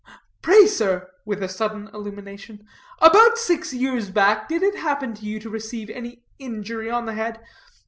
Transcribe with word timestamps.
Pray, 0.41 0.65
sir," 0.65 1.11
with 1.25 1.43
a 1.43 1.47
sudden 1.47 1.87
illumination, 1.93 2.65
"about 2.97 3.37
six 3.37 3.71
years 3.71 4.09
back, 4.09 4.49
did 4.49 4.63
it 4.63 4.75
happen 4.77 5.13
to 5.13 5.25
you 5.27 5.39
to 5.39 5.47
receive 5.47 5.91
any 5.91 6.23
injury 6.39 6.89
on 6.89 7.05
the 7.05 7.13
head? 7.13 7.39